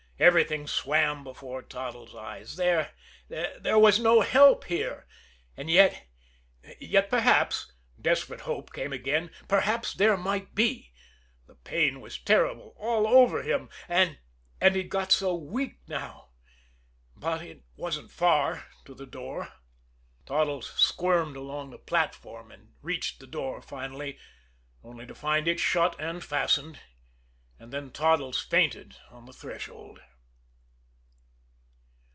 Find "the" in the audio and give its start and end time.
11.47-11.55, 18.93-19.07, 21.71-21.79, 23.21-23.25, 29.25-29.33